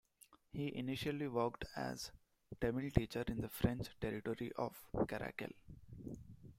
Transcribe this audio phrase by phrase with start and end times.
[0.51, 2.11] He initially worked as
[2.51, 5.53] a Tamil teacher in the French territory of Karaikal.